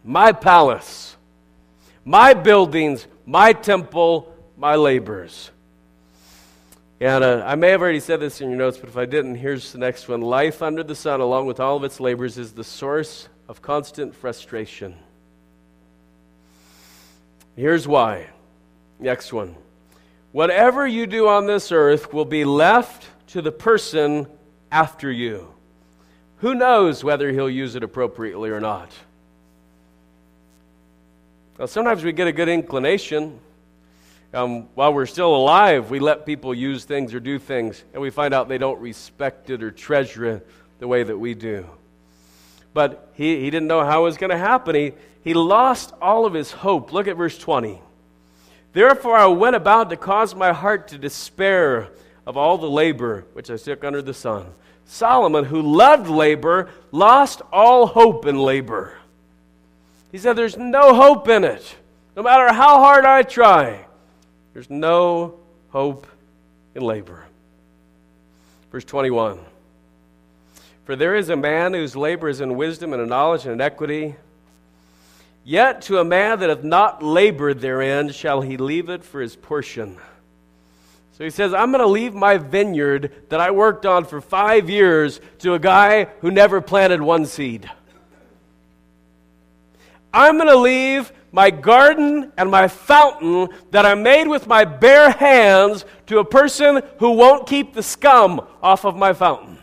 [0.03, 1.15] My palace,
[2.03, 5.51] my buildings, my temple, my labors.
[7.01, 9.33] And uh, I may have already said this in your notes, but if I didn't,
[9.33, 10.21] here's the next one.
[10.21, 14.13] Life under the sun, along with all of its labors, is the source of constant
[14.13, 14.95] frustration.
[17.55, 18.27] Here's why.
[18.99, 19.55] Next one.
[20.31, 24.27] Whatever you do on this earth will be left to the person
[24.71, 25.51] after you.
[26.37, 28.91] Who knows whether he'll use it appropriately or not?
[31.57, 33.39] Now, sometimes we get a good inclination
[34.33, 38.09] Um, while we're still alive, we let people use things or do things, and we
[38.09, 40.47] find out they don't respect it or treasure it
[40.79, 41.65] the way that we do.
[42.73, 44.75] But he, he didn't know how it was going to happen.
[44.75, 46.93] He, he lost all of his hope.
[46.93, 47.81] Look at verse 20.
[48.71, 51.89] Therefore, I went about to cause my heart to despair
[52.25, 54.45] of all the labor which I took under the sun.
[54.85, 58.97] Solomon, who loved labor, lost all hope in labor.
[60.11, 61.75] He said, There's no hope in it.
[62.15, 63.85] No matter how hard I try,
[64.53, 65.35] there's no
[65.69, 66.07] hope
[66.75, 67.25] in labor.
[68.71, 69.39] Verse 21
[70.85, 73.61] For there is a man whose labor is in wisdom and in knowledge and in
[73.61, 74.15] equity.
[75.43, 79.35] Yet to a man that hath not labored therein shall he leave it for his
[79.35, 79.97] portion.
[81.13, 84.69] So he says, I'm going to leave my vineyard that I worked on for five
[84.69, 87.69] years to a guy who never planted one seed.
[90.13, 95.11] I'm going to leave my garden and my fountain that I made with my bare
[95.11, 99.57] hands to a person who won't keep the scum off of my fountain.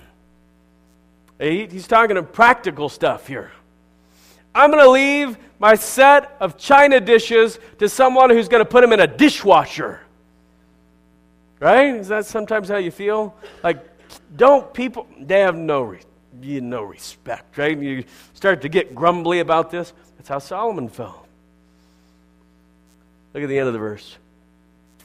[1.38, 3.52] He's talking practical stuff here.
[4.54, 8.80] I'm going to leave my set of china dishes to someone who's going to put
[8.80, 10.00] them in a dishwasher.
[11.60, 11.94] Right?
[11.94, 13.36] Is that sometimes how you feel?
[13.62, 13.84] Like,
[14.36, 15.96] don't people, they have no,
[16.40, 17.78] no respect, right?
[17.78, 19.92] You start to get grumbly about this.
[20.18, 21.26] That's how Solomon felt.
[23.32, 24.16] Look at the end of the verse.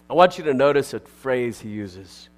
[0.09, 2.29] I want you to notice a phrase he uses.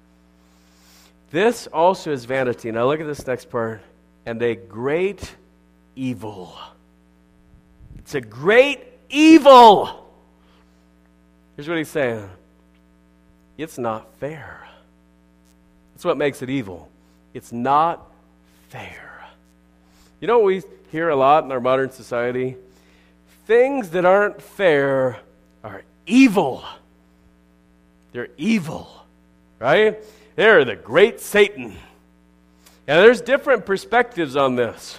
[1.30, 2.70] This also is vanity.
[2.70, 3.82] Now look at this next part.
[4.24, 5.34] And a great
[5.94, 6.56] evil.
[7.98, 10.08] It's a great evil.
[11.56, 12.28] Here's what he's saying
[13.56, 14.66] it's not fair.
[15.94, 16.88] That's what makes it evil.
[17.32, 18.06] It's not
[18.68, 19.24] fair.
[20.20, 20.62] You know what we
[20.92, 22.56] hear a lot in our modern society?
[23.46, 25.20] Things that aren't fair
[25.62, 26.64] are evil.
[28.10, 28.90] They're evil,
[29.60, 30.02] right?
[30.34, 31.76] They're the great Satan.
[32.88, 34.98] Now, there's different perspectives on this.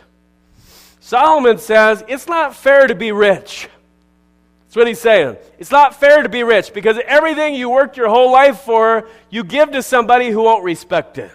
[1.02, 3.68] Solomon says it's not fair to be rich.
[4.66, 5.36] That's what he's saying.
[5.60, 9.44] It's not fair to be rich because everything you worked your whole life for, you
[9.44, 11.32] give to somebody who won't respect it,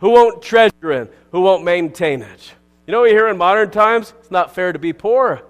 [0.00, 2.52] who won't treasure it, who won't maintain it.
[2.86, 4.12] You know what we hear in modern times?
[4.20, 5.42] It's not fair to be poor.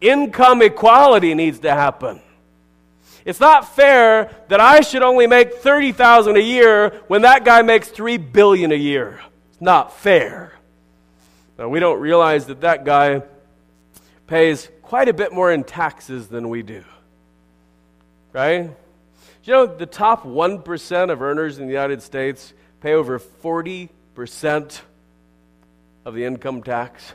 [0.00, 2.20] Income equality needs to happen.
[3.24, 7.88] It's not fair that I should only make 30,000 a year when that guy makes
[7.88, 9.20] 3 billion a year.
[9.50, 10.52] It's not fair.
[11.58, 13.22] Now, we don't realize that that guy
[14.26, 16.84] pays quite a bit more in taxes than we do.
[18.32, 18.70] Right?
[19.44, 24.80] You know, the top 1% of earners in the United States pay over 40%
[26.04, 27.14] of the income tax.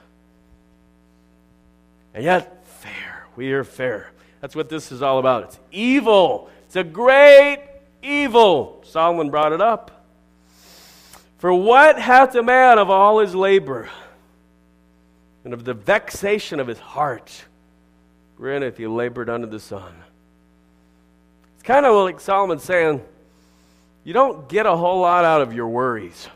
[2.14, 3.28] And yet, fair.
[3.36, 4.12] We are fair.
[4.42, 5.44] That's what this is all about.
[5.44, 6.50] It's evil.
[6.66, 7.64] It's a great
[8.02, 8.84] evil.
[8.86, 10.06] Solomon brought it up.
[11.38, 13.90] For what hath a man of all his labor
[15.44, 17.46] and of the vexation of his heart?
[18.38, 19.94] Granted, he labored under the sun.
[21.56, 23.04] It's kind of like Solomon saying,
[24.04, 26.28] you don't get a whole lot out of your worries.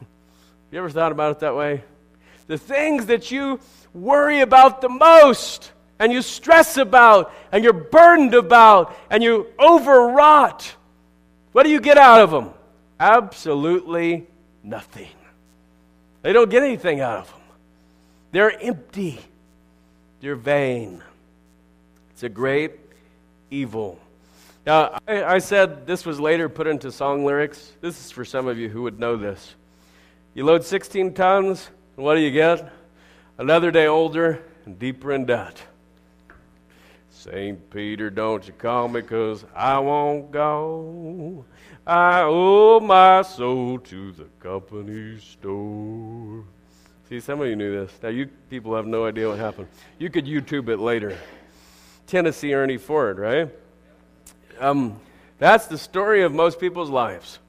[0.70, 1.82] you ever thought about it that way?
[2.46, 3.60] The things that you
[3.94, 10.74] worry about the most and you stress about and you're burdened about and you overwrought,
[11.52, 12.50] what do you get out of them?
[12.98, 14.26] Absolutely
[14.62, 15.08] nothing.
[16.22, 17.40] They don't get anything out of them.
[18.32, 19.20] They're empty.
[20.20, 21.02] They're vain.
[22.12, 22.72] It's a great
[23.50, 23.98] evil.
[24.64, 27.72] Now, I, I, said this was later put into song lyrics.
[27.80, 29.56] This is for some of you who would know this.
[30.34, 32.72] You load 16 tons, and what do you get?
[33.42, 35.60] Another day older and deeper in debt.
[37.10, 37.70] St.
[37.70, 41.44] Peter, don't you call me, cause I won't go.
[41.84, 46.44] I owe my soul to the company store.
[47.08, 47.90] See, some of you knew this.
[48.00, 49.66] Now, you people have no idea what happened.
[49.98, 51.18] You could YouTube it later.
[52.06, 53.48] Tennessee Ernie Ford, right?
[54.60, 55.00] Um,
[55.38, 57.40] that's the story of most people's lives,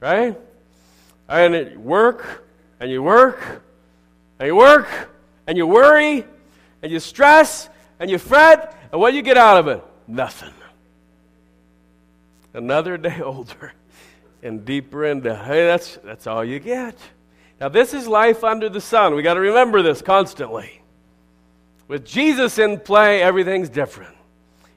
[0.00, 0.38] right?
[1.26, 2.44] And you work,
[2.80, 3.63] and you work,
[4.44, 5.10] and you work,
[5.46, 6.22] and you worry,
[6.82, 9.82] and you stress, and you fret, and what do you get out of it?
[10.06, 10.52] Nothing.
[12.52, 13.72] Another day older
[14.42, 15.34] and deeper into.
[15.34, 16.94] Hey, that's, that's all you get.
[17.58, 19.14] Now, this is life under the sun.
[19.14, 20.82] We got to remember this constantly.
[21.88, 24.14] With Jesus in play, everything's different.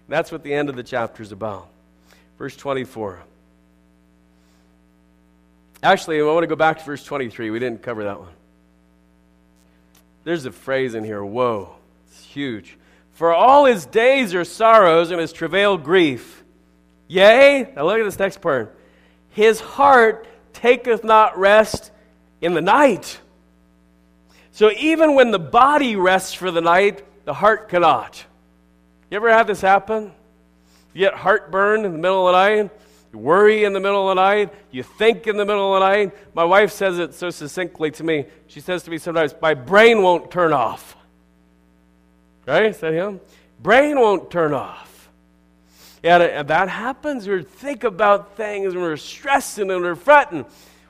[0.07, 1.68] That's what the end of the chapter is about.
[2.38, 3.22] Verse 24.
[5.84, 7.49] Actually, I want to go back to verse 23.
[7.49, 8.30] We didn't cover that one.
[10.28, 11.74] There's a phrase in here, whoa,
[12.06, 12.78] it's huge.
[13.14, 16.44] For all his days are sorrows, and his travail grief.
[17.08, 18.78] Yea, now look at this next part.
[19.30, 21.92] His heart taketh not rest
[22.42, 23.22] in the night.
[24.52, 28.26] So even when the body rests for the night, the heart cannot.
[29.10, 30.12] You ever had this happen?
[30.94, 32.72] You get heartburn in the middle of the night,
[33.18, 35.88] you worry in the middle of the night, you think in the middle of the
[35.88, 36.36] night.
[36.36, 38.26] My wife says it so succinctly to me.
[38.47, 40.95] She says to me sometimes, My brain won't turn off.
[42.45, 42.68] Right?
[42.68, 43.20] Is that him?
[43.59, 45.09] Brain won't turn off.
[46.03, 47.28] And that happens.
[47.28, 50.45] We think about things and we're stressing and we're fretting.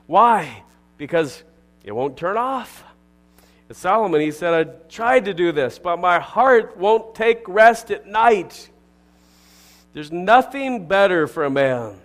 [0.06, 0.62] Why?
[0.98, 1.42] Because
[1.82, 2.84] it won't turn off.
[3.68, 7.90] And Solomon, he said, I tried to do this, but my heart won't take rest
[7.90, 8.68] at night.
[9.94, 11.98] There's nothing better for a man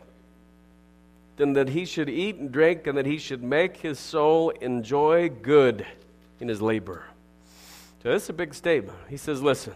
[1.38, 5.30] than that he should eat and drink and that he should make his soul enjoy
[5.30, 5.86] good
[6.40, 7.04] in his labor.
[8.02, 8.98] So this is a big statement.
[9.10, 9.74] He says, listen,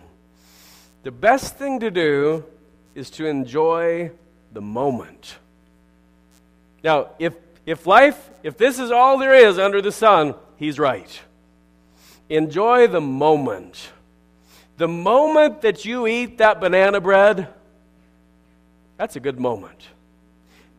[1.03, 2.43] the best thing to do
[2.93, 4.11] is to enjoy
[4.51, 5.37] the moment.
[6.83, 7.35] Now, if,
[7.65, 11.21] if life, if this is all there is under the sun, he's right.
[12.29, 13.89] Enjoy the moment.
[14.77, 17.47] The moment that you eat that banana bread,
[18.97, 19.87] that's a good moment.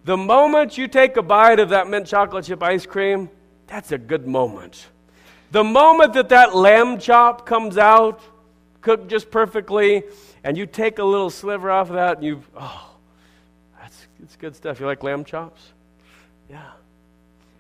[0.05, 3.29] The moment you take a bite of that mint chocolate chip ice cream,
[3.67, 4.87] that's a good moment.
[5.51, 8.21] The moment that that lamb chop comes out,
[8.81, 10.05] cooked just perfectly,
[10.45, 12.91] and you take a little sliver off of that, and you, oh,
[13.81, 14.81] that's, that's good stuff.
[14.81, 15.73] You like lamb chops?
[16.49, 16.71] Yeah.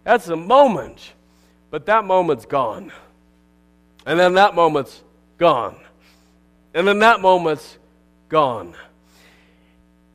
[0.05, 1.12] That's a moment,
[1.70, 2.93] but that moment's gone.
[4.07, 5.03] And then that moment's
[5.36, 5.76] gone.
[6.72, 7.78] And then that moment's
[8.28, 8.74] gone.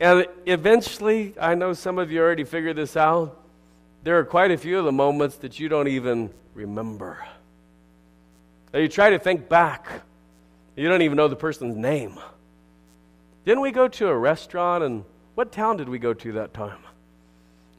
[0.03, 3.39] And eventually, I know some of you already figured this out.
[4.03, 7.25] There are quite a few of the moments that you don't even remember.
[8.73, 9.87] Now you try to think back,
[10.75, 12.19] you don't even know the person's name.
[13.45, 16.79] Didn't we go to a restaurant and what town did we go to that time?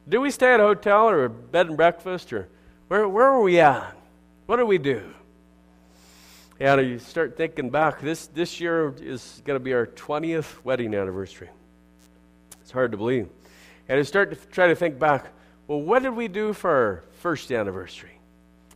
[0.09, 2.47] Did we stay at a hotel or a bed and breakfast or
[2.87, 3.95] where, where were we at?
[4.47, 5.13] What did we do?
[6.59, 10.95] And you start thinking back, this, this year is going to be our 20th wedding
[10.95, 11.49] anniversary.
[12.75, 13.29] Hard to believe.
[13.87, 15.27] And you start to try to think back,
[15.65, 18.11] well, what did we do for our first anniversary?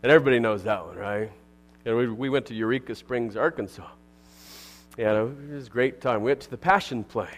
[0.02, 1.30] And everybody knows that one, right?
[1.84, 3.86] And we, we went to Eureka Springs, Arkansas.
[4.98, 6.22] And it was a great time.
[6.22, 7.30] We went to the Passion Play.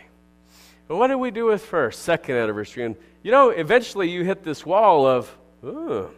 [0.88, 2.86] But what did we do with for our second anniversary?
[2.86, 6.12] And you know, eventually you hit this wall of, oh,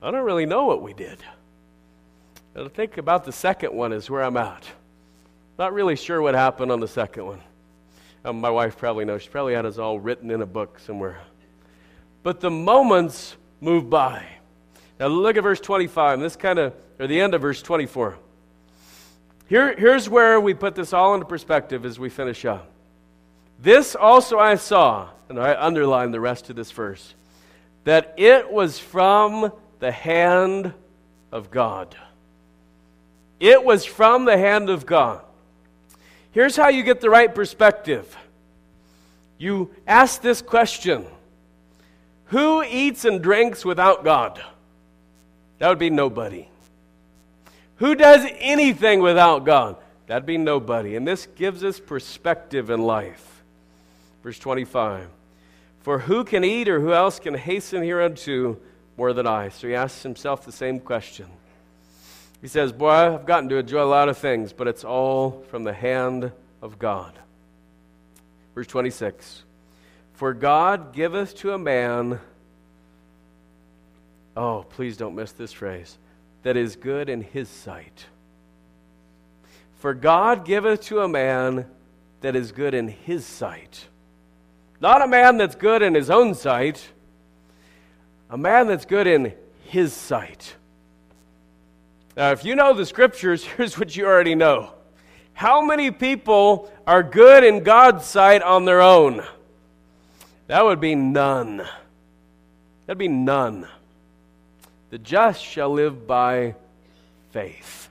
[0.00, 1.18] I don't really know what we did.
[2.54, 4.64] I think about the second one is where I'm at.
[5.58, 7.40] Not really sure what happened on the second one.
[8.26, 9.22] Um, my wife probably knows.
[9.22, 11.20] She probably had us all written in a book somewhere.
[12.24, 14.26] But the moments move by.
[14.98, 16.18] Now look at verse 25.
[16.18, 18.18] This kind of, or the end of verse 24.
[19.48, 22.68] Here, here's where we put this all into perspective as we finish up.
[23.60, 27.14] This also I saw, and I underline the rest of this verse,
[27.84, 30.74] that it was from the hand
[31.30, 31.96] of God.
[33.38, 35.22] It was from the hand of God.
[36.36, 38.14] Here's how you get the right perspective
[39.38, 41.06] you ask this question
[42.26, 44.42] Who eats and drinks without God?
[45.60, 46.48] That would be nobody.
[47.76, 49.76] Who does anything without God?
[50.08, 50.94] That'd be nobody.
[50.94, 53.42] And this gives us perspective in life.
[54.22, 55.08] Verse 25
[55.80, 58.58] For who can eat or who else can hasten hereunto
[58.98, 59.48] more than I?
[59.48, 61.28] So he asks himself the same question.
[62.46, 65.64] He says, Boy, I've gotten to enjoy a lot of things, but it's all from
[65.64, 66.30] the hand
[66.62, 67.12] of God.
[68.54, 69.42] Verse 26
[70.12, 72.20] For God giveth to a man,
[74.36, 75.98] oh, please don't miss this phrase,
[76.44, 78.06] that is good in his sight.
[79.78, 81.66] For God giveth to a man
[82.20, 83.86] that is good in his sight.
[84.80, 86.90] Not a man that's good in his own sight,
[88.30, 89.34] a man that's good in
[89.64, 90.54] his sight.
[92.16, 94.72] Now, if you know the scriptures, here's what you already know.
[95.34, 99.22] How many people are good in God's sight on their own?
[100.46, 101.58] That would be none.
[102.86, 103.68] That'd be none.
[104.90, 106.54] The just shall live by
[107.32, 107.88] faith.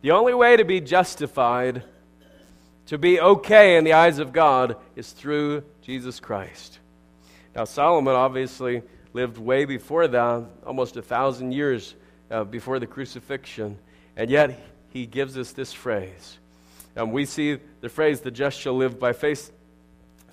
[0.00, 1.82] The only way to be justified,
[2.86, 6.78] to be okay in the eyes of God, is through Jesus Christ.
[7.54, 8.82] Now, Solomon obviously
[9.12, 11.94] lived way before that, almost a thousand years
[12.30, 13.78] uh, before the crucifixion.
[14.16, 14.58] And yet,
[14.90, 16.38] he gives us this phrase.
[16.96, 19.52] And we see the phrase, the just shall live by faith,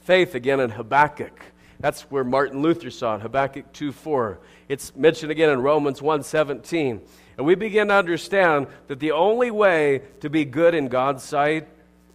[0.01, 1.41] faith again in Habakkuk.
[1.79, 4.37] That's where Martin Luther saw it, Habakkuk 2:4.
[4.69, 7.01] It's mentioned again in Romans 1:17.
[7.37, 11.67] And we begin to understand that the only way to be good in God's sight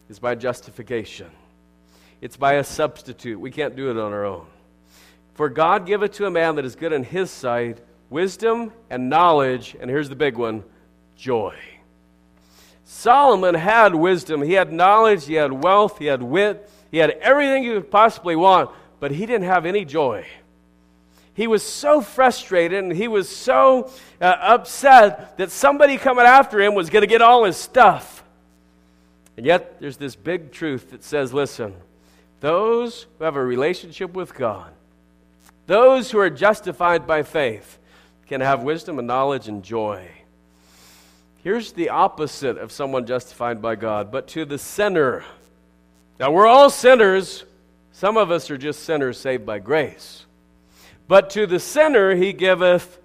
[0.09, 1.31] is by justification.
[2.21, 3.41] It's by a substitute.
[3.41, 4.47] We can't do it on our own.
[5.35, 9.77] For God giveth to a man that is good in his sight wisdom and knowledge,
[9.81, 10.65] and here's the big one
[11.17, 11.57] joy.
[12.85, 17.65] Solomon had wisdom, he had knowledge, he had wealth, he had wit, he had everything
[17.65, 20.25] you could possibly want, but he didn't have any joy.
[21.35, 23.91] He was so frustrated and he was so
[24.21, 28.25] uh, upset that somebody coming after him was going to get all his stuff.
[29.37, 31.75] And yet, there's this big truth that says listen,
[32.41, 34.73] those who have a relationship with God,
[35.67, 37.79] those who are justified by faith,
[38.27, 40.09] can have wisdom and knowledge and joy.
[41.43, 45.25] Here's the opposite of someone justified by God, but to the sinner.
[46.19, 47.45] Now, we're all sinners.
[47.93, 50.25] Some of us are just sinners saved by grace.
[51.07, 52.99] But to the sinner he giveth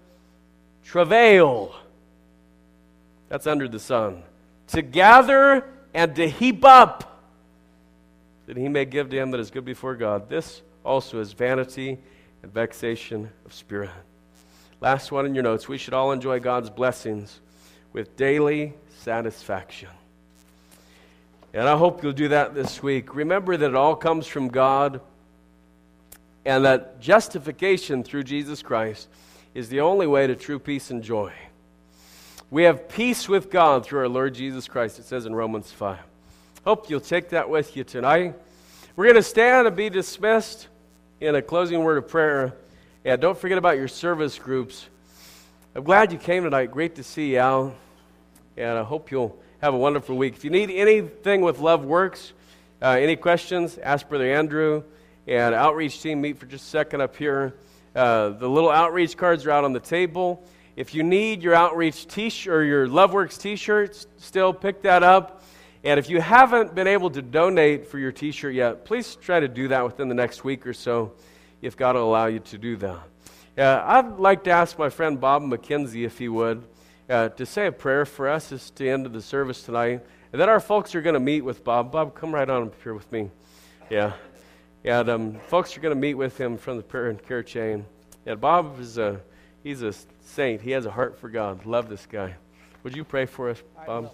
[0.84, 1.76] travail.
[3.30, 4.24] That's under the sun.
[4.70, 7.24] To gather and to heap up,
[8.48, 10.30] that he may give to him that is good before God.
[10.30, 12.00] This also is vanity
[12.42, 13.92] and vexation of spirit.
[14.82, 15.68] Last one in your notes.
[15.68, 17.40] We should all enjoy God's blessings
[17.94, 19.90] with daily satisfaction.
[21.54, 23.14] And I hope you'll do that this week.
[23.14, 25.00] Remember that it all comes from God
[26.46, 29.08] and that justification through Jesus Christ
[29.54, 31.32] is the only way to true peace and joy.
[32.50, 36.00] We have peace with God through our Lord Jesus Christ, it says in Romans 5.
[36.66, 38.34] Hope you'll take that with you tonight.
[38.96, 40.68] We're going to stand and be dismissed
[41.20, 42.56] in a closing word of prayer.
[43.04, 44.88] And don't forget about your service groups.
[45.74, 46.70] I'm glad you came tonight.
[46.70, 47.76] Great to see you, Al.
[48.56, 50.36] And I hope you'll have a wonderful week.
[50.36, 52.34] If you need anything with Love Works,
[52.80, 54.84] uh, any questions, ask Brother Andrew
[55.26, 57.56] and outreach team meet for just a second up here.
[57.96, 60.44] Uh, the little outreach cards are out on the table.
[60.76, 65.42] If you need your outreach t-shirt or your LoveWorks t-shirts, still pick that up.
[65.84, 69.48] And if you haven't been able to donate for your t-shirt yet, please try to
[69.48, 71.14] do that within the next week or so,
[71.62, 73.00] if God will allow you to do that.
[73.58, 76.64] Uh, I'd like to ask my friend Bob McKenzie if he would
[77.10, 80.02] uh, to say a prayer for us as to the end of the service tonight.
[80.32, 81.92] And then our folks are going to meet with Bob.
[81.92, 83.30] Bob, come right on up here with me.
[83.90, 84.14] Yeah.
[84.86, 87.86] And um, folks are going to meet with him from the prayer and care chain.
[88.26, 89.20] And Bob is a,
[89.64, 90.62] he's a saint.
[90.62, 91.66] He has a heart for God.
[91.66, 92.36] Love this guy.
[92.84, 94.12] Would you pray for us, Bob?